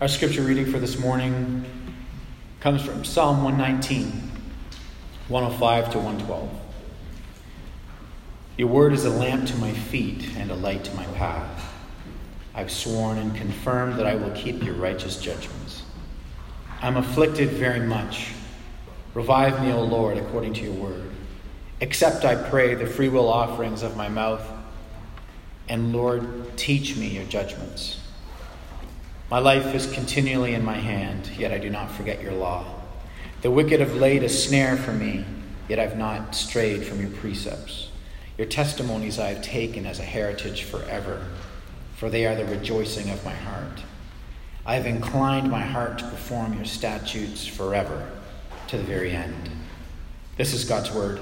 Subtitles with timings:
[0.00, 1.64] Our scripture reading for this morning
[2.60, 4.30] comes from Psalm 119,
[5.26, 6.50] 105 to 112.
[8.58, 11.74] Your word is a lamp to my feet and a light to my path.
[12.54, 15.82] I've sworn and confirmed that I will keep your righteous judgments.
[16.80, 18.34] I'm afflicted very much.
[19.14, 21.10] Revive me, O Lord, according to your word.
[21.80, 24.48] Accept, I pray, the freewill offerings of my mouth.
[25.68, 27.98] And Lord, teach me your judgments.
[29.30, 32.64] My life is continually in my hand, yet I do not forget your law.
[33.42, 35.26] The wicked have laid a snare for me,
[35.68, 37.90] yet I've not strayed from your precepts.
[38.38, 41.26] Your testimonies I have taken as a heritage forever,
[41.96, 43.82] for they are the rejoicing of my heart.
[44.64, 48.10] I have inclined my heart to perform your statutes forever,
[48.68, 49.50] to the very end.
[50.38, 51.20] This is God's word.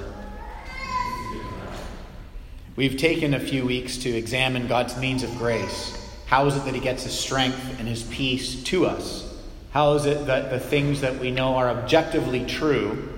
[2.76, 6.05] We've taken a few weeks to examine God's means of grace.
[6.26, 9.34] How is it that He gets His strength and His peace to us?
[9.70, 13.16] How is it that the things that we know are objectively true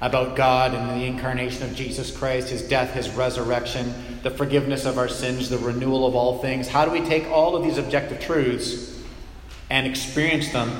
[0.00, 4.98] about God and the incarnation of Jesus Christ, His death, His resurrection, the forgiveness of
[4.98, 8.20] our sins, the renewal of all things, how do we take all of these objective
[8.20, 9.00] truths
[9.70, 10.70] and experience them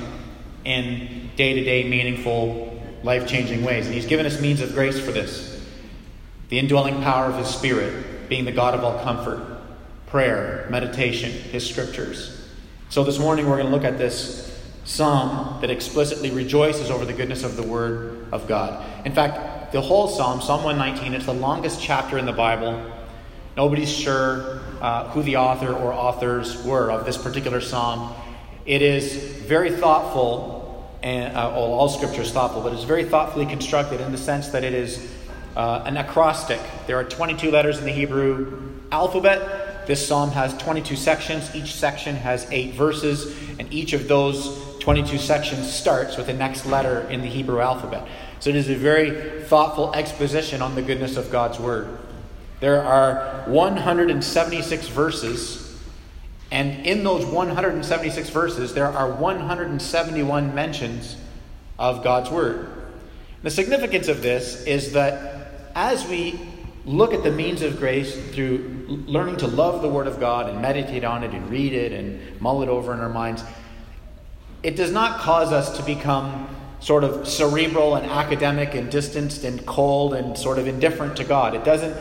[0.65, 3.85] in day to day, meaningful, life changing ways?
[3.85, 5.47] And He's given us means of grace for this
[6.49, 9.48] the indwelling power of His Spirit, being the God of all comfort,
[10.09, 12.35] prayer, meditation, His scriptures.
[12.89, 14.45] So this morning we're going to look at this
[14.83, 18.83] psalm that explicitly rejoices over the goodness of the Word of God.
[19.05, 22.83] In fact, the whole psalm, Psalm 119, it's the longest chapter in the Bible.
[23.55, 28.15] Nobody's sure uh, who the author or authors were of this particular psalm.
[28.65, 33.45] It is very thoughtful, and uh, well, all scripture is thoughtful, but it's very thoughtfully
[33.45, 35.07] constructed in the sense that it is
[35.55, 36.59] uh, an acrostic.
[36.87, 39.68] There are 22 letters in the Hebrew alphabet.
[39.85, 41.53] This psalm has 22 sections.
[41.55, 46.65] Each section has eight verses, and each of those 22 sections starts with the next
[46.65, 48.07] letter in the Hebrew alphabet.
[48.39, 51.97] So it is a very thoughtful exposition on the goodness of God's Word.
[52.59, 55.77] There are 176 verses,
[56.51, 61.17] and in those 176 verses, there are 171 mentions
[61.77, 62.69] of God's Word.
[63.43, 66.39] The significance of this is that as we
[66.89, 68.57] look at the means of grace through
[68.87, 72.41] learning to love the Word of God and meditate on it and read it and
[72.41, 73.43] mull it over in our minds,
[74.63, 76.47] it does not cause us to become
[76.79, 81.53] sort of cerebral and academic and distanced and cold and sort of indifferent to God.
[81.53, 81.95] It doesn't,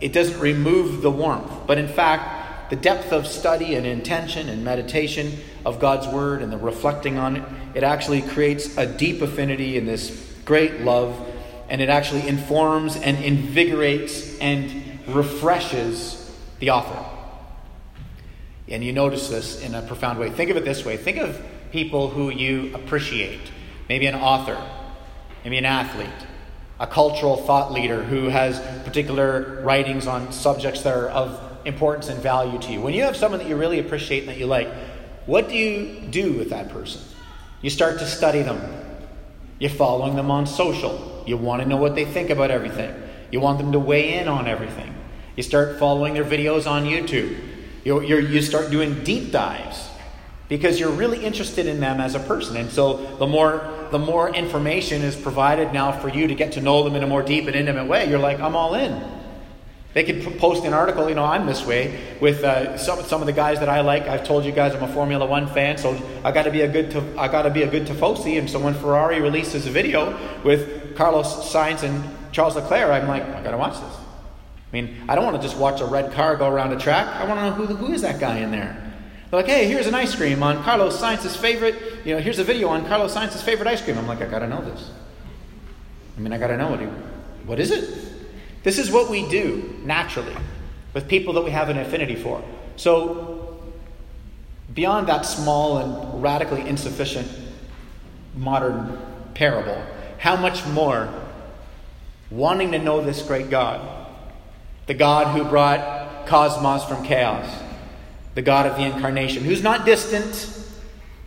[0.00, 4.64] it doesn't remove the warmth, but in fact, the depth of study and intention and
[4.64, 7.42] meditation of God's Word and the reflecting on it,
[7.74, 11.28] it actually creates a deep affinity in this great love
[11.72, 17.02] and it actually informs and invigorates and refreshes the author.
[18.68, 20.28] And you notice this in a profound way.
[20.28, 21.40] Think of it this way think of
[21.72, 23.40] people who you appreciate,
[23.88, 24.62] maybe an author,
[25.44, 26.10] maybe an athlete,
[26.78, 32.20] a cultural thought leader who has particular writings on subjects that are of importance and
[32.20, 32.82] value to you.
[32.82, 34.68] When you have someone that you really appreciate and that you like,
[35.24, 37.00] what do you do with that person?
[37.62, 38.60] You start to study them.
[39.58, 41.11] You're following them on social.
[41.26, 42.94] You want to know what they think about everything.
[43.30, 44.94] You want them to weigh in on everything.
[45.36, 47.38] You start following their videos on YouTube.
[47.84, 49.88] You, you start doing deep dives
[50.48, 52.56] because you're really interested in them as a person.
[52.56, 56.62] And so the more the more information is provided now for you to get to
[56.62, 59.21] know them in a more deep and intimate way, you're like, I'm all in.
[59.94, 63.26] They could post an article, you know, I'm this way with uh, some, some of
[63.26, 64.04] the guys that I like.
[64.04, 66.68] I've told you guys I'm a Formula One fan, so I got to be a
[66.68, 68.38] good I got to be a good Tifosi.
[68.38, 72.02] And so when Ferrari releases a video with Carlos Sainz and
[72.32, 73.82] Charles Leclerc, I'm like, I got to watch this.
[73.82, 77.06] I mean, I don't want to just watch a red car go around a track.
[77.08, 78.78] I want to know who who is that guy in there.
[79.30, 81.74] They're like, hey, here's an ice cream on Carlos Sainz's favorite.
[82.06, 83.98] You know, here's a video on Carlos Sainz's favorite ice cream.
[83.98, 84.90] I'm like, I got to know this.
[86.16, 86.80] I mean, I got to know what.
[86.80, 86.86] He,
[87.46, 88.11] what is it?
[88.62, 90.36] This is what we do naturally
[90.94, 92.42] with people that we have an affinity for.
[92.76, 93.60] So,
[94.72, 97.28] beyond that small and radically insufficient
[98.34, 98.98] modern
[99.34, 99.82] parable,
[100.18, 101.12] how much more
[102.30, 104.06] wanting to know this great God,
[104.86, 107.46] the God who brought cosmos from chaos,
[108.34, 110.48] the God of the incarnation, who's not distant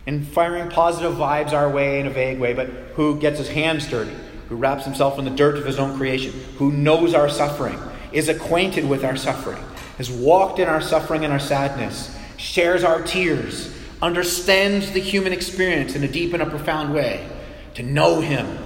[0.06, 3.86] and firing positive vibes our way in a vague way, but who gets his hands
[3.88, 4.14] dirty
[4.48, 7.78] who wraps himself in the dirt of his own creation, who knows our suffering,
[8.12, 9.62] is acquainted with our suffering,
[9.98, 15.94] has walked in our suffering and our sadness, shares our tears, understands the human experience
[15.94, 17.28] in a deep and a profound way,
[17.74, 18.58] to know him.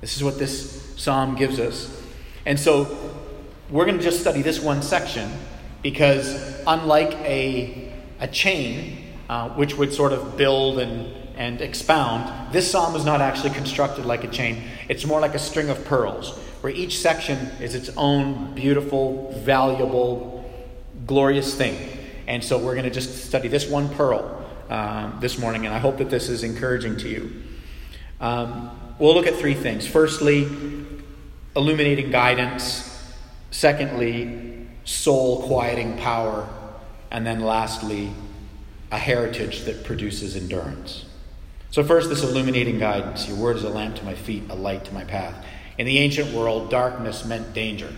[0.00, 2.02] This is what this psalm gives us.
[2.46, 2.96] And so
[3.70, 5.30] we're going to just study this one section
[5.82, 12.70] because, unlike a, a chain, uh, which would sort of build and, and expound, this
[12.70, 14.62] psalm is not actually constructed like a chain.
[14.88, 20.48] It's more like a string of pearls, where each section is its own beautiful, valuable,
[21.04, 21.76] glorious thing.
[22.28, 24.22] And so we're going to just study this one pearl
[24.70, 27.42] um, this morning, and I hope that this is encouraging to you.
[28.20, 29.84] Um, we'll look at three things.
[29.84, 30.48] Firstly,
[31.56, 32.88] illuminating guidance.
[33.50, 36.48] Secondly, soul quieting power.
[37.10, 38.12] And then lastly,
[38.92, 41.06] a heritage that produces endurance.
[41.72, 43.26] So, first, this illuminating guidance.
[43.26, 45.42] Your word is a lamp to my feet, a light to my path.
[45.78, 47.90] In the ancient world, darkness meant danger.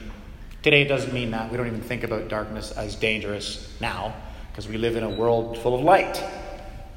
[0.62, 1.50] Today, it doesn't mean that.
[1.50, 4.14] We don't even think about darkness as dangerous now
[4.52, 6.22] because we live in a world full of light.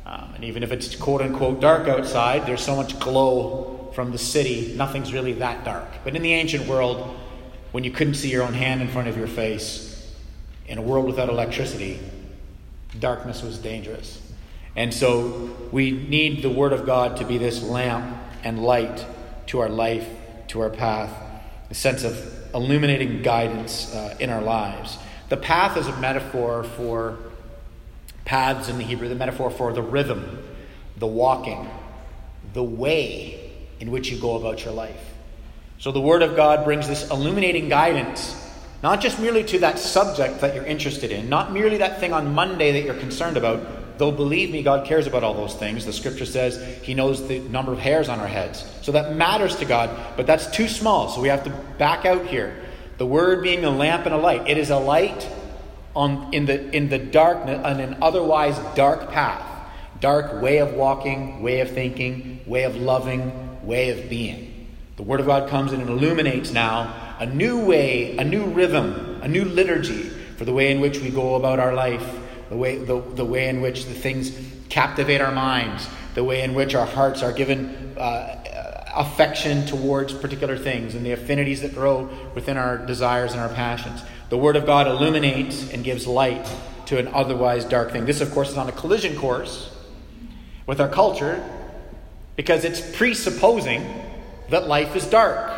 [0.06, 4.20] Um, and even if it's quote unquote dark outside, there's so much glow from the
[4.20, 5.88] city, nothing's really that dark.
[6.04, 7.18] But in the ancient world,
[7.72, 10.16] when you couldn't see your own hand in front of your face,
[10.68, 12.00] in a world without electricity,
[13.00, 14.22] darkness was dangerous.
[14.78, 19.06] And so we need the Word of God to be this lamp and light
[19.48, 20.08] to our life,
[20.50, 21.12] to our path,
[21.70, 22.16] a sense of
[22.54, 24.98] illuminating guidance uh, in our lives.
[25.30, 27.18] The path is a metaphor for
[28.24, 30.44] paths in the Hebrew, the metaphor for the rhythm,
[30.96, 31.68] the walking,
[32.54, 35.14] the way in which you go about your life.
[35.80, 38.44] So the Word of God brings this illuminating guidance
[38.84, 42.36] not just merely to that subject that you're interested in, not merely that thing on
[42.36, 43.66] Monday that you're concerned about,
[43.98, 45.86] though believe me, God cares about all those things.
[45.86, 48.66] The scripture says He knows the number of hairs on our heads.
[48.82, 51.10] So that matters to God, but that's too small.
[51.10, 52.56] So we have to back out here.
[52.98, 54.48] The word being a lamp and a light.
[54.50, 55.30] It is a light
[55.96, 59.46] on, in, the, in the darkness, on an otherwise dark path.
[60.00, 64.68] Dark way of walking, way of thinking, way of loving, way of being.
[64.96, 69.20] The Word of God comes in and illuminates now a new way, a new rhythm,
[69.22, 72.08] a new liturgy for the way in which we go about our life,
[72.50, 74.32] the way, the, the way in which the things
[74.70, 78.44] captivate our minds, the way in which our hearts are given uh,
[78.96, 84.02] affection towards particular things, and the affinities that grow within our desires and our passions.
[84.30, 86.52] The Word of God illuminates and gives light
[86.88, 88.06] to an otherwise dark thing.
[88.06, 89.76] This, of course, is on a collision course
[90.66, 91.44] with our culture
[92.36, 93.86] because it's presupposing
[94.50, 95.57] that life is dark.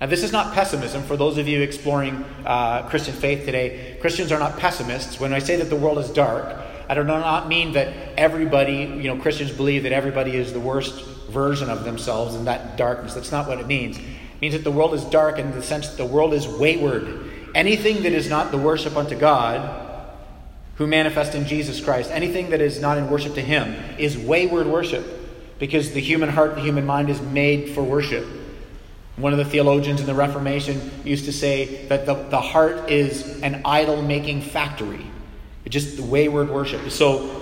[0.00, 3.98] Now, this is not pessimism for those of you exploring uh, Christian faith today.
[4.00, 5.20] Christians are not pessimists.
[5.20, 6.56] When I say that the world is dark,
[6.88, 11.04] I do not mean that everybody, you know, Christians believe that everybody is the worst
[11.28, 13.12] version of themselves in that darkness.
[13.12, 13.98] That's not what it means.
[13.98, 17.30] It means that the world is dark in the sense that the world is wayward.
[17.54, 19.86] Anything that is not the worship unto God,
[20.76, 24.66] who manifest in Jesus Christ, anything that is not in worship to Him, is wayward
[24.66, 25.04] worship.
[25.58, 28.26] Because the human heart, and the human mind is made for worship.
[29.20, 33.40] One of the theologians in the Reformation used to say that the, the heart is
[33.42, 35.06] an idol making factory,
[35.64, 36.90] it's just the wayward worship.
[36.90, 37.36] So,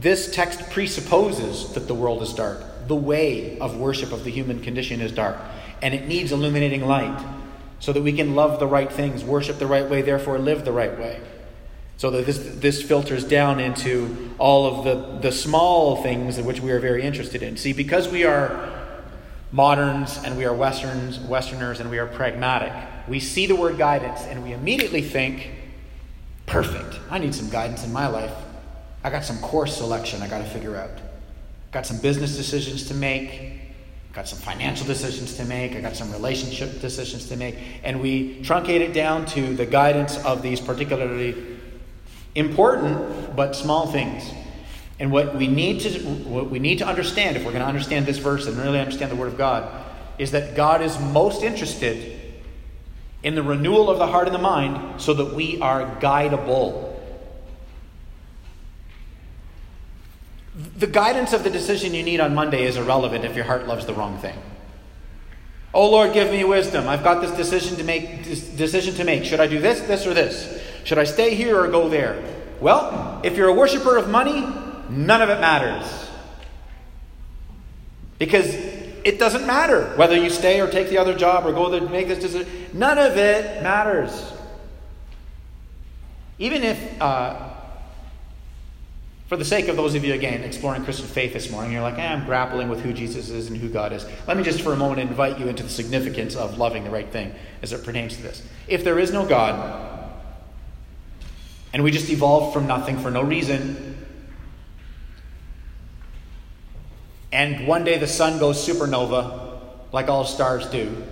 [0.00, 2.62] this text presupposes that the world is dark.
[2.86, 5.36] The way of worship of the human condition is dark,
[5.82, 7.24] and it needs illuminating light
[7.80, 10.72] so that we can love the right things, worship the right way, therefore live the
[10.72, 11.20] right way.
[11.96, 16.60] So that this, this filters down into all of the, the small things in which
[16.60, 17.56] we are very interested in.
[17.56, 18.75] See, because we are
[19.52, 22.72] moderns and we are westerns westerners and we are pragmatic.
[23.08, 25.50] We see the word guidance and we immediately think
[26.46, 26.98] perfect.
[27.10, 28.32] I need some guidance in my life.
[29.04, 30.90] I got some course selection i got to figure out.
[31.70, 33.60] Got some business decisions to make.
[34.12, 35.76] Got some financial decisions to make.
[35.76, 37.56] I got some relationship decisions to make.
[37.84, 41.36] And we truncate it down to the guidance of these particularly
[42.34, 44.30] important but small things
[44.98, 48.06] and what we need to what we need to understand if we're going to understand
[48.06, 49.84] this verse and really understand the word of God
[50.18, 52.18] is that God is most interested
[53.22, 56.94] in the renewal of the heart and the mind so that we are guidable.
[60.78, 63.84] The guidance of the decision you need on Monday is irrelevant if your heart loves
[63.84, 64.38] the wrong thing.
[65.74, 66.88] Oh Lord, give me wisdom.
[66.88, 69.24] I've got this decision to make decision to make.
[69.24, 70.62] Should I do this, this or this?
[70.84, 72.22] Should I stay here or go there?
[72.60, 74.46] Well, if you're a worshiper of money,
[74.90, 76.08] none of it matters.
[78.18, 78.54] Because
[79.06, 81.90] it doesn't matter whether you stay or take the other job or go there and
[81.90, 82.48] make this decision.
[82.72, 84.32] None of it matters.
[86.38, 87.50] Even if, uh,
[89.28, 91.98] for the sake of those of you, again, exploring Christian faith this morning, you're like,
[91.98, 94.04] eh, I'm grappling with who Jesus is and who God is.
[94.26, 97.10] Let me just for a moment invite you into the significance of loving the right
[97.10, 98.42] thing as it pertains to this.
[98.68, 100.10] If there is no God,
[101.72, 103.95] and we just evolved from nothing for no reason,
[107.32, 109.58] and one day the sun goes supernova,
[109.92, 111.04] like all stars do,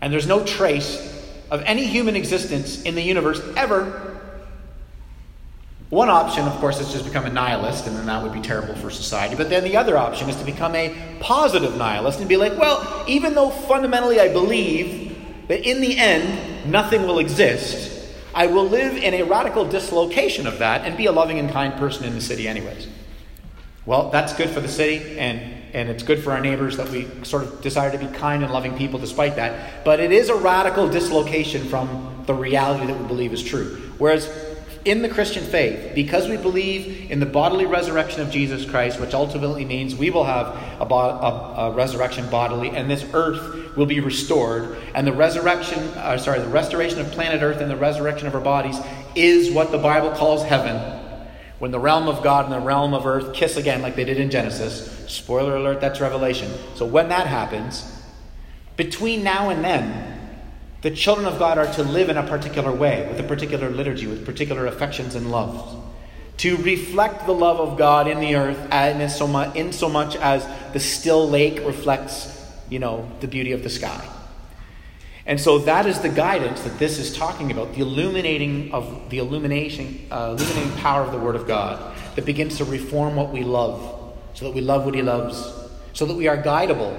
[0.00, 1.14] and there's no trace
[1.50, 4.18] of any human existence in the universe ever,
[5.90, 8.74] One option, of course, is just become a nihilist, and then that would be terrible
[8.74, 9.36] for society.
[9.36, 13.04] But then the other option is to become a positive nihilist and be like, well,
[13.08, 15.16] even though fundamentally I believe
[15.48, 20.58] that in the end nothing will exist, I will live in a radical dislocation of
[20.58, 22.86] that and be a loving and kind person in the city, anyways.
[23.88, 25.40] Well, that's good for the city, and,
[25.72, 28.52] and it's good for our neighbors that we sort of desire to be kind and
[28.52, 29.82] loving people despite that.
[29.82, 33.80] But it is a radical dislocation from the reality that we believe is true.
[33.96, 34.30] Whereas
[34.84, 39.14] in the Christian faith, because we believe in the bodily resurrection of Jesus Christ, which
[39.14, 43.86] ultimately means we will have a, bo- a, a resurrection bodily, and this earth will
[43.86, 48.26] be restored, and the resurrection, uh, sorry, the restoration of planet Earth and the resurrection
[48.26, 48.78] of our bodies
[49.14, 50.97] is what the Bible calls heaven.
[51.58, 54.18] When the realm of God and the realm of earth kiss again, like they did
[54.18, 55.04] in Genesis.
[55.08, 56.52] Spoiler alert, that's Revelation.
[56.76, 57.84] So when that happens,
[58.76, 60.18] between now and then,
[60.82, 64.06] the children of God are to live in a particular way, with a particular liturgy,
[64.06, 65.74] with particular affections and loves.
[66.38, 70.14] To reflect the love of God in the earth in so much, in so much
[70.14, 72.32] as the still lake reflects,
[72.70, 74.06] you know, the beauty of the sky.
[75.28, 79.18] And so that is the guidance that this is talking about, the illuminating of the
[79.18, 83.44] illumination, uh, illuminating power of the Word of God that begins to reform what we
[83.44, 85.52] love, so that we love what He loves,
[85.92, 86.96] so that we are guidable.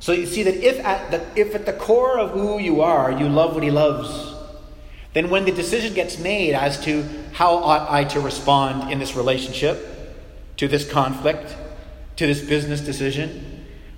[0.00, 3.12] So you see that if at the, if at the core of who you are,
[3.12, 4.34] you love what he loves,
[5.12, 9.14] then when the decision gets made as to how ought I to respond in this
[9.14, 10.18] relationship,
[10.56, 11.56] to this conflict,
[12.16, 13.53] to this business decision,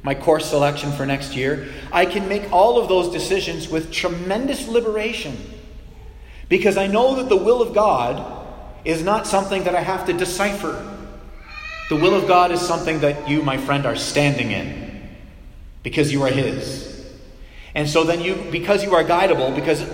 [0.06, 4.68] my course selection for next year, I can make all of those decisions with tremendous
[4.68, 5.36] liberation.
[6.48, 8.46] Because I know that the will of God
[8.84, 10.96] is not something that I have to decipher.
[11.88, 15.08] The will of God is something that you, my friend, are standing in
[15.82, 17.04] because you are His.
[17.75, 19.84] And so then you, because you are guidable, because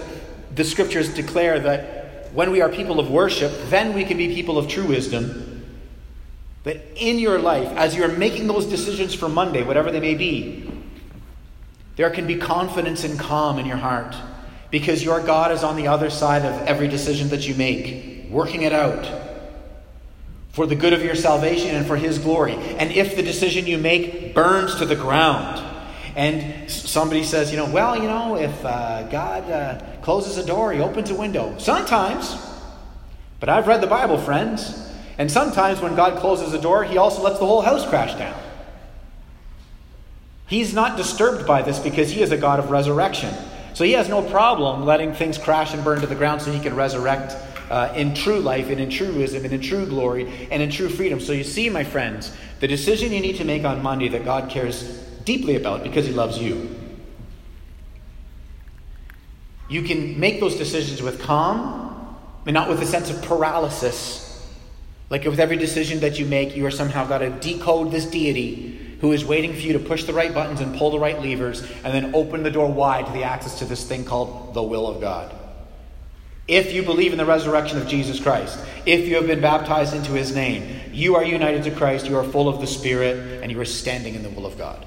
[0.54, 4.58] the scriptures declare that when we are people of worship, then we can be people
[4.58, 5.51] of true wisdom.
[6.64, 10.70] That in your life, as you're making those decisions for Monday, whatever they may be,
[11.96, 14.14] there can be confidence and calm in your heart
[14.70, 18.62] because your God is on the other side of every decision that you make, working
[18.62, 19.06] it out
[20.52, 22.54] for the good of your salvation and for His glory.
[22.54, 25.68] And if the decision you make burns to the ground,
[26.14, 30.72] and somebody says, you know, well, you know, if uh, God uh, closes a door,
[30.72, 31.56] he opens a window.
[31.58, 32.36] Sometimes.
[33.40, 34.91] But I've read the Bible, friends.
[35.18, 38.40] And sometimes when God closes a door, he also lets the whole house crash down.
[40.46, 43.34] He's not disturbed by this because he is a God of resurrection.
[43.74, 46.60] So he has no problem letting things crash and burn to the ground so he
[46.60, 47.34] can resurrect
[47.70, 50.90] uh, in true life and in true wisdom and in true glory and in true
[50.90, 51.20] freedom.
[51.20, 54.50] So you see, my friends, the decision you need to make on Monday that God
[54.50, 56.76] cares deeply about because He loves you.
[59.70, 64.21] You can make those decisions with calm and not with a sense of paralysis.
[65.12, 68.96] Like with every decision that you make, you are somehow got to decode this deity
[69.02, 71.60] who is waiting for you to push the right buttons and pull the right levers
[71.84, 74.86] and then open the door wide to the access to this thing called the will
[74.86, 75.30] of God.
[76.48, 80.12] If you believe in the resurrection of Jesus Christ, if you have been baptized into
[80.12, 83.60] his name, you are united to Christ, you are full of the Spirit, and you
[83.60, 84.86] are standing in the will of God.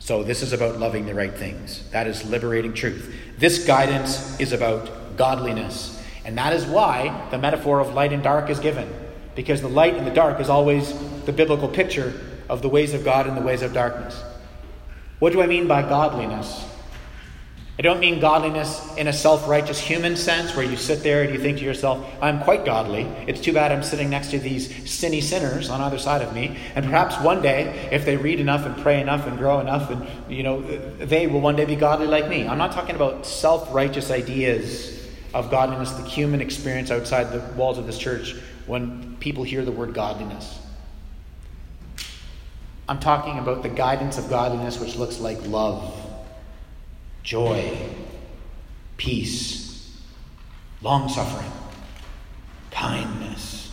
[0.00, 1.88] So, this is about loving the right things.
[1.92, 3.14] That is liberating truth.
[3.38, 5.98] This guidance is about godliness.
[6.26, 8.86] And that is why the metaphor of light and dark is given.
[9.34, 10.92] Because the light and the dark is always
[11.24, 12.12] the biblical picture
[12.48, 14.22] of the ways of God and the ways of darkness.
[15.18, 16.64] What do I mean by godliness?
[17.76, 21.32] I don't mean godliness in a self righteous human sense where you sit there and
[21.32, 23.02] you think to yourself, I'm quite godly.
[23.26, 26.56] It's too bad I'm sitting next to these sinny sinners on either side of me.
[26.76, 30.06] And perhaps one day, if they read enough and pray enough and grow enough, and
[30.32, 32.46] you know, they will one day be godly like me.
[32.46, 37.76] I'm not talking about self righteous ideas of godliness, the human experience outside the walls
[37.76, 40.58] of this church when people hear the word godliness.
[42.88, 46.00] I'm talking about the guidance of godliness which looks like love
[47.22, 47.74] joy,
[48.98, 49.98] peace,
[50.82, 51.50] long suffering,
[52.70, 53.72] kindness,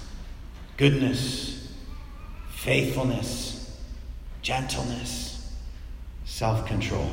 [0.78, 1.74] goodness,
[2.52, 3.78] faithfulness,
[4.42, 5.54] gentleness,
[6.24, 7.12] self control.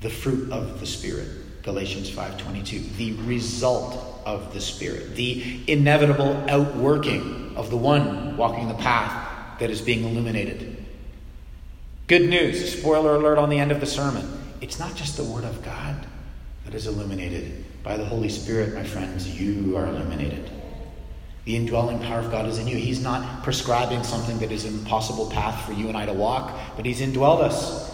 [0.00, 7.54] The fruit of the Spirit, Galatians 5:22, the result of the Spirit, the inevitable outworking
[7.56, 10.84] of the one walking the path that is being illuminated.
[12.06, 14.26] Good news, spoiler alert on the end of the sermon.
[14.60, 16.06] It's not just the Word of God
[16.64, 17.64] that is illuminated.
[17.82, 20.50] By the Holy Spirit, my friends, you are illuminated.
[21.44, 22.76] The indwelling power of God is in you.
[22.76, 26.56] He's not prescribing something that is an impossible path for you and I to walk,
[26.76, 27.91] but He's indwelled us.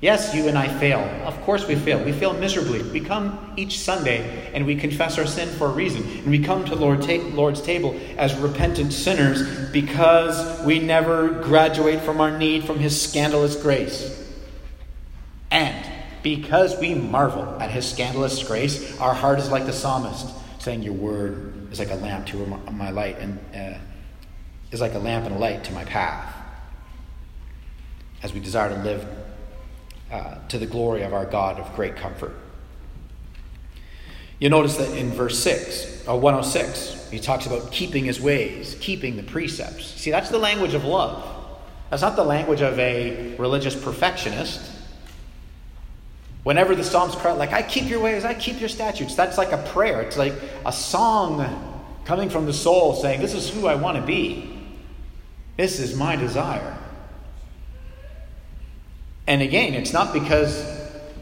[0.00, 1.00] Yes, you and I fail.
[1.26, 2.02] Of course we fail.
[2.02, 2.82] We fail miserably.
[2.82, 6.02] We come each Sunday and we confess our sin for a reason.
[6.18, 12.02] And we come to Lord ta- Lord's table as repentant sinners because we never graduate
[12.02, 14.14] from our need from His scandalous grace.
[15.50, 15.84] And
[16.22, 20.28] because we marvel at His scandalous grace, our heart is like the psalmist,
[20.60, 23.78] saying, Your word is like a lamp to my light and uh,
[24.70, 26.36] is like a lamp and a light to my path.
[28.22, 29.04] As we desire to live
[30.10, 32.34] uh, to the glory of our God of great comfort.
[34.38, 38.76] You notice that in verse 6, or uh, 106, he talks about keeping his ways,
[38.80, 39.86] keeping the precepts.
[39.86, 41.36] See, that's the language of love.
[41.90, 44.60] That's not the language of a religious perfectionist.
[46.44, 49.52] Whenever the Psalms cry, like, I keep your ways, I keep your statutes, that's like
[49.52, 50.02] a prayer.
[50.02, 50.34] It's like
[50.64, 54.56] a song coming from the soul saying, This is who I want to be.
[55.56, 56.78] This is my desire.
[59.28, 60.66] And again, it's not because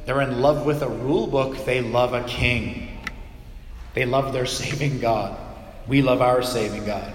[0.05, 3.01] they're in love with a rule book, they love a king.
[3.95, 5.37] They love their saving God.
[5.89, 7.13] We love our saving God.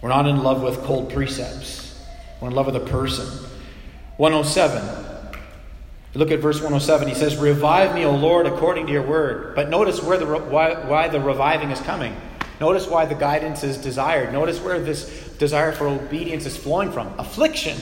[0.00, 2.02] We're not in love with cold precepts,
[2.40, 3.26] we're in love with a person.
[4.16, 5.04] 107.
[6.14, 7.08] Look at verse 107.
[7.08, 9.54] He says, Revive me, O Lord, according to your word.
[9.54, 12.16] But notice where the, why, why the reviving is coming.
[12.58, 14.32] Notice why the guidance is desired.
[14.32, 17.76] Notice where this desire for obedience is flowing from affliction.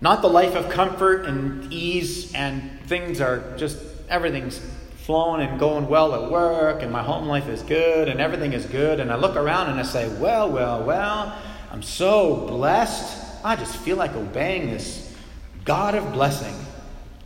[0.00, 3.78] Not the life of comfort and ease, and things are just,
[4.08, 4.60] everything's
[4.98, 8.66] flowing and going well at work, and my home life is good, and everything is
[8.66, 9.00] good.
[9.00, 11.36] And I look around and I say, well, well, well,
[11.72, 13.44] I'm so blessed.
[13.44, 15.16] I just feel like obeying this
[15.64, 16.54] God of blessing.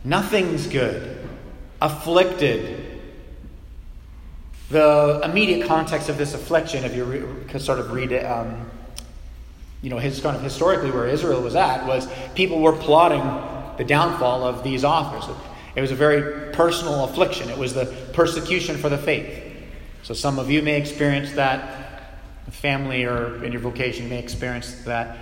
[0.03, 1.27] Nothing's good.
[1.81, 3.01] Afflicted.
[4.69, 8.71] The immediate context of this affliction, if you re- sort of read it, um,
[9.83, 13.21] you know, his kind of historically where Israel was at was people were plotting
[13.77, 15.29] the downfall of these authors.
[15.75, 17.49] It was a very personal affliction.
[17.49, 19.43] It was the persecution for the faith.
[20.03, 21.81] So some of you may experience that,
[22.49, 25.17] family or in your vocation may experience that.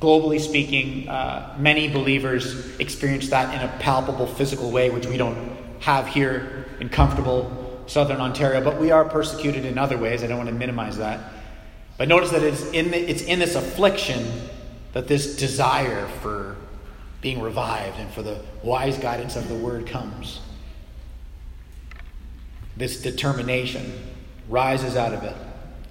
[0.00, 5.56] Globally speaking, uh, many believers experience that in a palpable physical way, which we don't
[5.78, 10.24] have here in comfortable southern Ontario, but we are persecuted in other ways.
[10.24, 11.20] I don't want to minimize that.
[11.96, 14.48] But notice that it's in, the, it's in this affliction
[14.92, 16.56] that this desire for
[17.20, 20.40] being revived and for the wise guidance of the word comes.
[22.76, 23.92] This determination
[24.48, 25.36] rises out of it,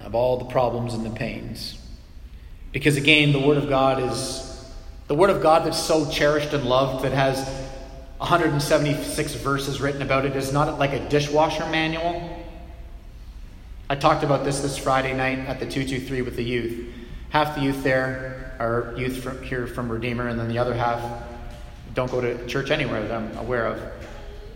[0.00, 1.78] of all the problems and the pains.
[2.72, 4.50] Because again, the Word of God is
[5.06, 7.46] the Word of God that's so cherished and loved, that has
[8.18, 12.33] 176 verses written about it, is not like a dishwasher manual.
[13.88, 16.90] I talked about this this Friday night at the 223 with the youth.
[17.28, 21.22] Half the youth there are youth from, here from Redeemer, and then the other half
[21.92, 23.82] don't go to church anywhere that I'm aware of.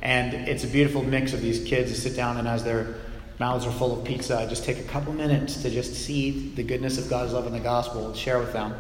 [0.01, 2.95] And it's a beautiful mix of these kids who sit down and as their
[3.39, 6.63] mouths are full of pizza, I just take a couple minutes to just see the
[6.63, 8.75] goodness of God's love in the gospel and share with them.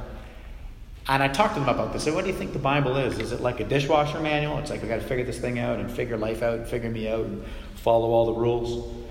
[1.08, 2.04] And I talked to them about this.
[2.04, 3.18] So, what do you think the Bible is?
[3.18, 4.58] Is it like a dishwasher manual?
[4.58, 6.90] It's like we got to figure this thing out and figure life out and figure
[6.90, 7.44] me out and
[7.76, 9.07] follow all the rules.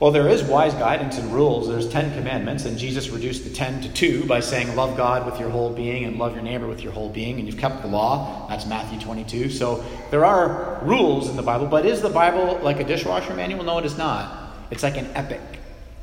[0.00, 1.68] Well, there is wise guidance and rules.
[1.68, 5.38] There's Ten Commandments, and Jesus reduced the ten to two by saying, Love God with
[5.38, 7.88] your whole being and love your neighbor with your whole being, and you've kept the
[7.88, 8.48] law.
[8.48, 9.50] That's Matthew 22.
[9.50, 13.62] So there are rules in the Bible, but is the Bible like a dishwasher manual?
[13.62, 14.56] No, it is not.
[14.72, 15.40] It's like an epic.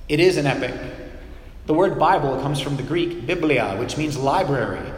[0.08, 0.74] It is an epic.
[1.66, 4.90] The word Bible comes from the Greek biblia, which means library.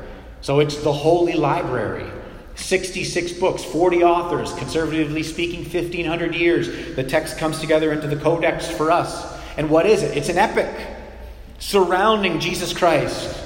[0.42, 2.10] So it's the holy library.
[2.56, 6.96] 66 books, 40 authors, conservatively speaking, 1,500 years.
[6.96, 9.34] The text comes together into the codex for us.
[9.58, 10.16] And what is it?
[10.18, 10.70] It's an epic
[11.60, 13.40] surrounding Jesus Christ,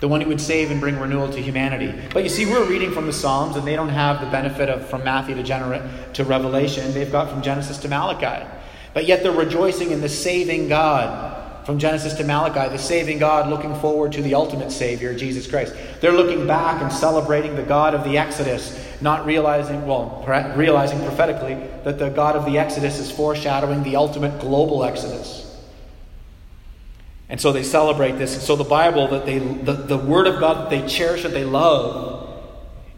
[0.00, 1.94] the one who would save and bring renewal to humanity.
[2.12, 4.88] But you see, we're reading from the Psalms, and they don't have the benefit of
[4.88, 6.92] from Matthew to, Gener- to Revelation.
[6.92, 8.48] They've got from Genesis to Malachi.
[8.94, 13.48] But yet they're rejoicing in the saving God from Genesis to Malachi, the saving God
[13.48, 15.74] looking forward to the ultimate Savior, Jesus Christ.
[16.00, 20.24] They're looking back and celebrating the God of the Exodus, not realizing, well,
[20.56, 25.40] realizing prophetically that the God of the Exodus is foreshadowing the ultimate global Exodus.
[27.28, 28.34] And so they celebrate this.
[28.34, 31.32] And so the Bible that they, the, the Word of God that they cherish and
[31.32, 32.28] they love,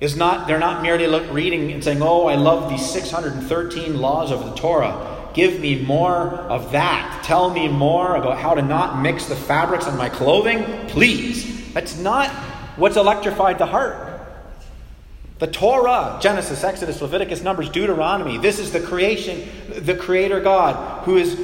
[0.00, 4.44] is not, they're not merely reading and saying, oh, I love these 613 laws of
[4.44, 5.13] the Torah.
[5.35, 7.23] Give me more of that.
[7.25, 11.73] Tell me more about how to not mix the fabrics on my clothing, please.
[11.75, 12.31] That's not
[12.77, 14.12] what's electrified the heart.
[15.40, 21.16] The Torah, Genesis, Exodus, Leviticus, Numbers, Deuteronomy, this is the creation, the Creator God who
[21.16, 21.37] has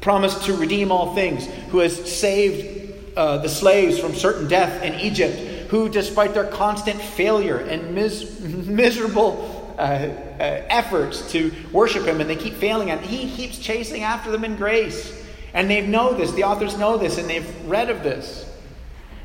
[0.00, 4.94] promised to redeem all things, who has saved uh, the slaves from certain death in
[5.00, 5.36] Egypt,
[5.70, 10.08] who, despite their constant failure and mis- miserable Uh,
[10.40, 14.42] uh, efforts to worship Him, and they keep failing, and He keeps chasing after them
[14.42, 15.22] in grace.
[15.52, 18.50] And they know this, the authors know this, and they've read of this.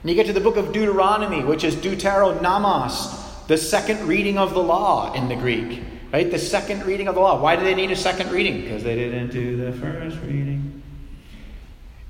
[0.01, 4.53] And you get to the book of Deuteronomy, which is Deuteronomos, the second reading of
[4.53, 5.83] the law in the Greek.
[6.11, 6.29] Right?
[6.29, 7.41] The second reading of the law.
[7.41, 8.61] Why do they need a second reading?
[8.61, 10.80] Because they didn't do the first reading.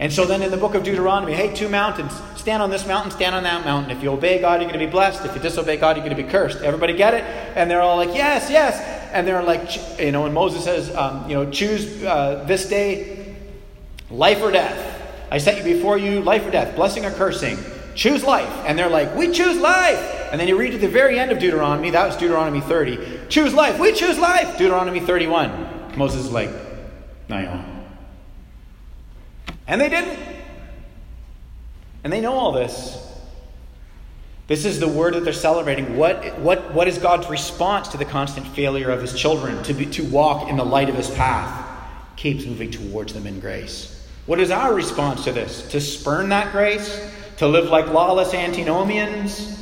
[0.01, 2.11] And so then in the book of Deuteronomy, hey, two mountains.
[2.35, 3.95] Stand on this mountain, stand on that mountain.
[3.95, 5.23] If you obey God, you're going to be blessed.
[5.25, 6.63] If you disobey God, you're going to be cursed.
[6.63, 7.23] Everybody get it?
[7.55, 8.81] And they're all like, yes, yes.
[9.13, 13.35] And they're like, you know, and Moses says, um, you know, choose uh, this day
[14.09, 14.99] life or death.
[15.29, 17.59] I set you before you life or death, blessing or cursing.
[17.93, 18.51] Choose life.
[18.65, 19.99] And they're like, we choose life.
[20.31, 23.27] And then you read to the very end of Deuteronomy, that was Deuteronomy 30.
[23.29, 23.79] Choose life.
[23.79, 24.57] We choose life.
[24.57, 25.95] Deuteronomy 31.
[25.95, 26.49] Moses is like,
[27.29, 27.37] no,
[29.71, 30.19] And they didn't.
[32.03, 33.07] And they know all this.
[34.47, 35.95] This is the word that they're celebrating.
[35.95, 39.85] What, what, what is God's response to the constant failure of his children to, be,
[39.85, 41.69] to walk in the light of his path?
[42.17, 44.05] Keeps moving towards them in grace.
[44.25, 45.65] What is our response to this?
[45.69, 47.09] To spurn that grace?
[47.37, 49.57] To live like lawless antinomians?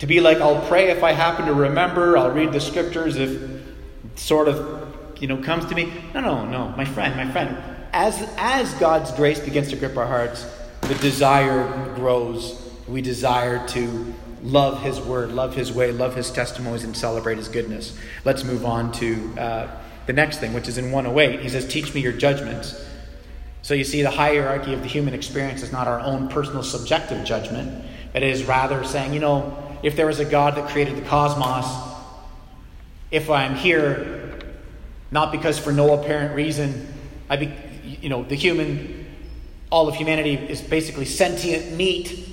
[0.00, 3.62] To be like, I'll pray if I happen to remember, I'll read the scriptures if
[4.16, 5.90] sort of, you know, comes to me.
[6.12, 7.75] No, no, no, my friend, my friend.
[7.98, 10.44] As, as God's grace begins to grip our hearts,
[10.82, 12.62] the desire grows.
[12.86, 17.48] We desire to love His word, love His way, love His testimonies, and celebrate His
[17.48, 17.96] goodness.
[18.26, 21.40] Let's move on to uh, the next thing, which is in 108.
[21.40, 22.84] He says, Teach me your judgments.
[23.62, 27.24] So you see, the hierarchy of the human experience is not our own personal subjective
[27.24, 27.82] judgment,
[28.12, 31.08] but it is rather saying, you know, if there was a God that created the
[31.08, 31.64] cosmos,
[33.10, 34.38] if I'm here,
[35.10, 36.92] not because for no apparent reason,
[37.30, 37.52] I be,
[38.06, 39.04] you know, the human,
[39.68, 42.28] all of humanity is basically sentient meat.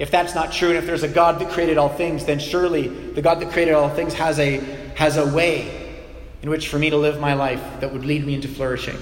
[0.00, 2.88] If that's not true, and if there's a God that created all things, then surely
[2.88, 4.56] the God that created all things has a,
[4.96, 6.02] has a way
[6.42, 8.96] in which for me to live my life that would lead me into flourishing.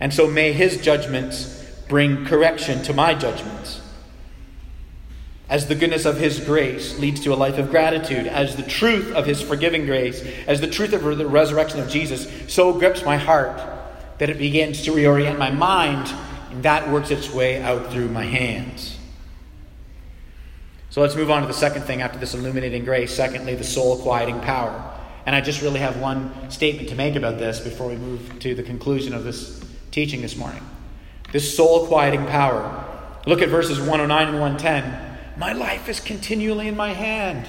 [0.00, 3.80] And so may his judgments bring correction to my judgments
[5.48, 9.12] as the goodness of His grace leads to a life of gratitude, as the truth
[9.12, 13.16] of His forgiving grace, as the truth of the resurrection of Jesus so grips my
[13.16, 13.75] heart
[14.18, 16.12] that it begins to reorient my mind,
[16.50, 18.96] and that works its way out through my hands.
[20.90, 23.14] So let's move on to the second thing after this illuminating grace.
[23.14, 24.94] Secondly, the soul quieting power.
[25.26, 28.54] And I just really have one statement to make about this before we move to
[28.54, 30.62] the conclusion of this teaching this morning.
[31.32, 32.84] This soul quieting power.
[33.26, 35.18] Look at verses 109 and 110.
[35.36, 37.46] My life is continually in my hand.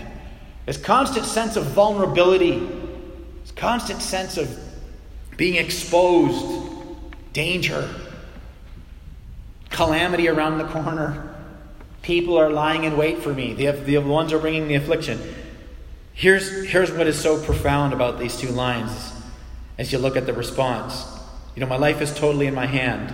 [0.65, 2.59] This constant sense of vulnerability,
[3.43, 4.49] this constant sense of
[5.37, 6.45] being exposed,
[7.31, 7.87] danger,
[9.69, 11.35] calamity around the corner.
[12.01, 13.53] People are lying in wait for me.
[13.53, 15.19] The, the ones are bringing the affliction.
[16.13, 19.13] Here's, here's what is so profound about these two lines
[19.77, 21.05] as you look at the response.
[21.55, 23.13] You know, my life is totally in my hand,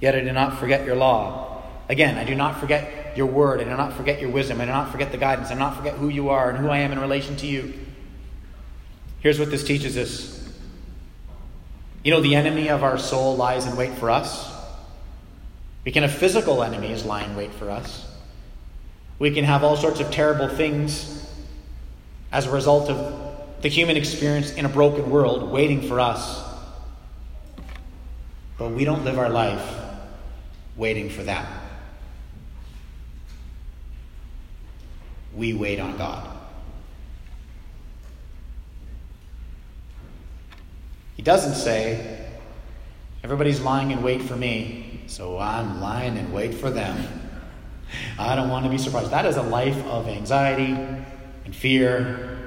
[0.00, 1.62] yet I do not forget your law.
[1.88, 3.60] Again, I do not forget your word.
[3.60, 4.60] I do not forget your wisdom.
[4.60, 5.48] I do not forget the guidance.
[5.48, 7.72] I do not forget who you are and who I am in relation to you.
[9.20, 10.37] Here's what this teaches us.
[12.08, 14.50] You know, the enemy of our soul lies in wait for us.
[15.84, 18.10] We can have physical enemies lie in wait for us.
[19.18, 21.30] We can have all sorts of terrible things
[22.32, 26.42] as a result of the human experience in a broken world waiting for us.
[28.56, 29.76] But we don't live our life
[30.78, 31.46] waiting for that.
[35.34, 36.27] we wait on God.
[41.18, 42.16] He doesn't say,
[43.24, 47.06] everybody's lying in wait for me, so I'm lying in wait for them.
[48.16, 49.10] I don't want to be surprised.
[49.10, 50.78] That is a life of anxiety
[51.44, 52.38] and fear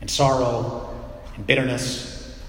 [0.00, 0.98] and sorrow
[1.36, 2.40] and bitterness,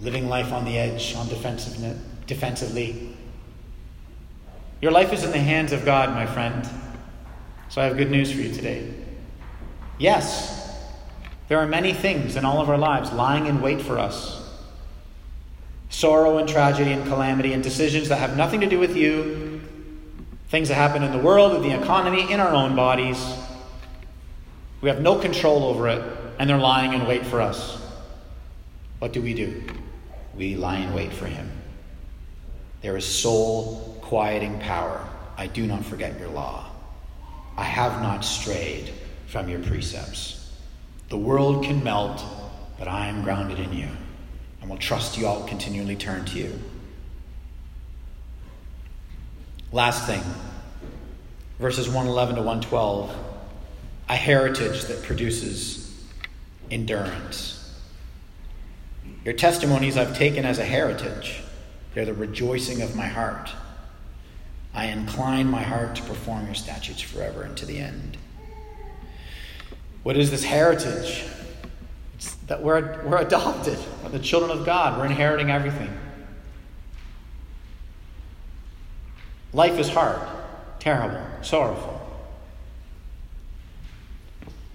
[0.00, 3.16] living life on the edge, on defensively.
[4.82, 6.68] Your life is in the hands of God, my friend.
[7.70, 8.92] So I have good news for you today.
[9.98, 10.59] Yes,
[11.50, 14.40] there are many things in all of our lives lying in wait for us
[15.88, 19.60] sorrow and tragedy and calamity and decisions that have nothing to do with you,
[20.48, 23.18] things that happen in the world, in the economy, in our own bodies.
[24.80, 26.00] We have no control over it,
[26.38, 27.84] and they're lying in wait for us.
[29.00, 29.64] What do we do?
[30.36, 31.50] We lie in wait for Him.
[32.82, 35.04] There is soul quieting power.
[35.36, 36.70] I do not forget your law.
[37.56, 38.92] I have not strayed
[39.26, 40.39] from your precepts.
[41.10, 42.24] The world can melt,
[42.78, 43.88] but I am grounded in you
[44.60, 45.26] and will trust you.
[45.26, 46.58] I'll continually turn to you.
[49.72, 50.22] Last thing
[51.60, 53.14] verses 111 to 112,
[54.08, 55.94] a heritage that produces
[56.70, 57.56] endurance.
[59.24, 61.42] Your testimonies I've taken as a heritage,
[61.94, 63.50] they're the rejoicing of my heart.
[64.72, 68.16] I incline my heart to perform your statutes forever and to the end.
[70.02, 71.24] What is this heritage?
[72.14, 73.78] It's that we're, we're adopted.
[74.02, 74.98] We're the children of God.
[74.98, 75.90] We're inheriting everything.
[79.52, 80.20] Life is hard,
[80.78, 81.96] terrible, sorrowful.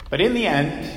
[0.10, 0.90] But in the end,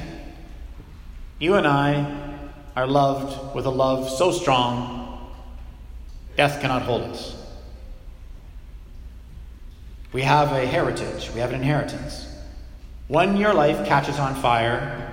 [1.38, 2.38] you and I
[2.76, 5.32] are loved with a love so strong,
[6.36, 7.36] death cannot hold us.
[10.12, 12.26] We have a heritage, we have an inheritance.
[13.08, 15.04] When your life catches on fire,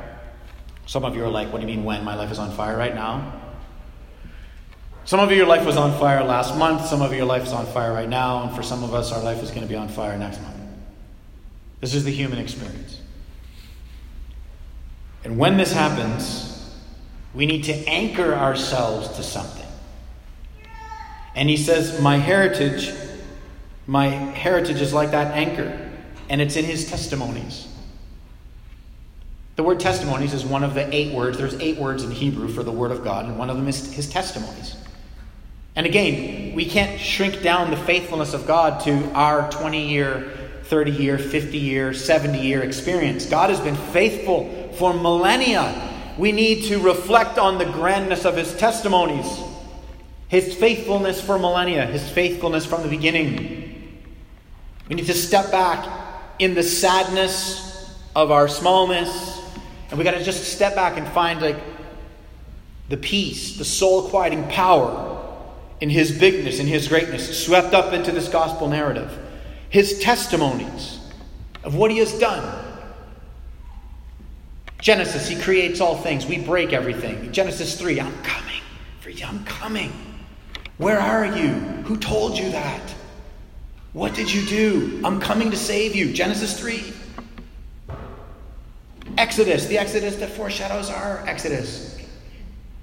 [0.85, 2.03] some of you are like, What do you mean when?
[2.03, 3.41] My life is on fire right now.
[5.05, 6.87] Some of you, your life was on fire last month.
[6.87, 8.43] Some of you, your life is on fire right now.
[8.43, 10.55] And for some of us, our life is going to be on fire next month.
[11.79, 12.99] This is the human experience.
[15.23, 16.75] And when this happens,
[17.35, 19.65] we need to anchor ourselves to something.
[21.35, 22.91] And he says, My heritage,
[23.85, 25.91] my heritage is like that anchor,
[26.29, 27.67] and it's in his testimonies.
[29.55, 31.37] The word testimonies is one of the eight words.
[31.37, 33.93] There's eight words in Hebrew for the word of God, and one of them is
[33.93, 34.75] his testimonies.
[35.75, 40.31] And again, we can't shrink down the faithfulness of God to our 20 year,
[40.63, 43.25] 30 year, 50 year, 70 year experience.
[43.25, 45.91] God has been faithful for millennia.
[46.17, 49.27] We need to reflect on the grandness of his testimonies,
[50.29, 54.01] his faithfulness for millennia, his faithfulness from the beginning.
[54.87, 55.87] We need to step back
[56.39, 59.34] in the sadness of our smallness,
[59.89, 61.57] and we got to just step back and find like
[62.89, 65.11] the peace, the soul quieting power
[65.81, 69.19] in his bigness, in his greatness, swept up into this gospel narrative.
[69.69, 70.99] His testimonies
[71.63, 72.63] of what he has done.
[74.79, 76.25] Genesis, he creates all things.
[76.25, 77.31] We break everything.
[77.31, 78.61] Genesis 3, I'm coming
[78.99, 79.25] for you.
[79.25, 79.91] I'm coming.
[80.77, 81.53] Where are you?
[81.85, 82.93] Who told you that?
[83.93, 85.01] What did you do?
[85.03, 86.13] I'm coming to save you.
[86.13, 86.93] Genesis 3.
[89.17, 91.99] Exodus, the Exodus that foreshadows our Exodus.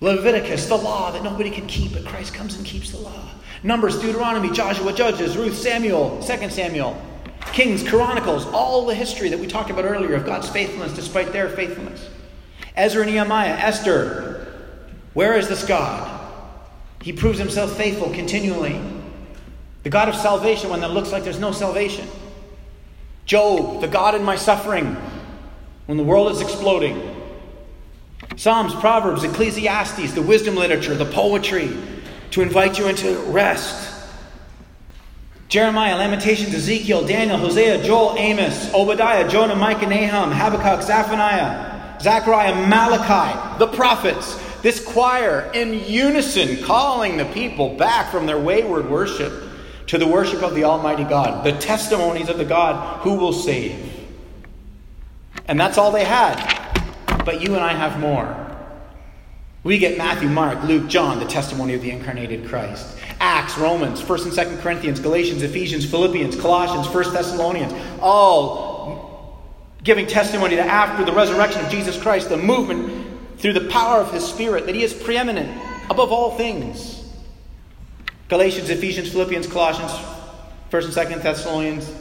[0.00, 3.28] Leviticus, the law that nobody can keep, but Christ comes and keeps the law.
[3.62, 7.00] Numbers, Deuteronomy, Joshua, Judges, Ruth, Samuel, 2 Samuel,
[7.52, 11.48] Kings, Chronicles, all the history that we talked about earlier of God's faithfulness despite their
[11.48, 12.08] faithfulness.
[12.74, 14.52] Ezra, and Nehemiah, Esther.
[15.14, 16.20] Where is this God?
[17.02, 18.80] He proves himself faithful continually.
[19.82, 22.08] The God of salvation when it looks like there's no salvation.
[23.24, 24.96] Job, the God in my suffering
[25.87, 27.18] when the world is exploding.
[28.37, 31.77] Psalms, Proverbs, Ecclesiastes, the wisdom literature, the poetry
[32.31, 33.90] to invite you into rest.
[35.49, 43.59] Jeremiah, Lamentations, Ezekiel, Daniel, Hosea, Joel, Amos, Obadiah, Jonah, Micah, Nahum, Habakkuk, Zephaniah, Zechariah, Malachi,
[43.59, 44.38] the prophets.
[44.62, 49.33] This choir in unison calling the people back from their wayward worship
[49.88, 53.91] to the worship of the Almighty God, the testimonies of the God who will save.
[55.46, 56.62] And that's all they had
[57.24, 58.48] but you and I have more.
[59.64, 62.98] We get Matthew, Mark, Luke, John, the testimony of the incarnated Christ.
[63.20, 69.40] Acts, Romans, 1st and 2nd Corinthians, Galatians, Ephesians, Philippians, Colossians, 1st Thessalonians, all
[69.85, 74.12] giving testimony that after the resurrection of Jesus Christ, the movement through the power of
[74.12, 75.48] his Spirit, that he is preeminent
[75.90, 76.98] above all things.
[78.28, 79.92] Galatians, Ephesians, Philippians, Colossians,
[80.70, 81.92] 1st and 2nd Thessalonians,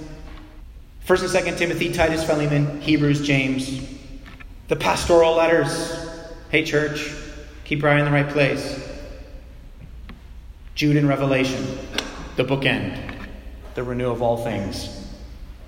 [1.11, 3.85] 1st and 2nd Timothy, Titus, Philemon, Hebrews, James,
[4.69, 6.09] the pastoral letters.
[6.49, 7.13] Hey, church,
[7.65, 8.81] keep your eye in the right place.
[10.73, 11.77] Jude and Revelation,
[12.37, 12.97] the bookend,
[13.75, 15.05] the renewal of all things.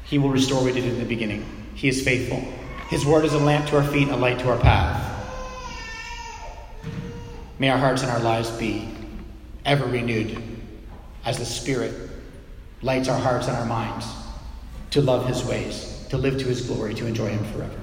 [0.06, 1.46] He will restore what he did in the beginning.
[1.76, 2.40] He is faithful.
[2.88, 5.28] His word is a lamp to our feet and a light to our path.
[7.60, 8.88] May our hearts and our lives be
[9.66, 10.42] ever renewed
[11.26, 11.94] as the Spirit
[12.82, 14.23] lights our hearts and our minds
[14.94, 17.83] to love His ways, to live to His glory, to enjoy Him forever.